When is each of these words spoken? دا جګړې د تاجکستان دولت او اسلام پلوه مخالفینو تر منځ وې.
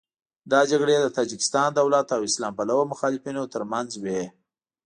دا 0.51 0.59
جګړې 0.71 0.95
د 0.99 1.07
تاجکستان 1.17 1.69
دولت 1.79 2.07
او 2.15 2.21
اسلام 2.29 2.53
پلوه 2.57 2.85
مخالفینو 2.91 3.43
تر 3.53 3.63
منځ 3.71 3.89
وې. 4.03 4.23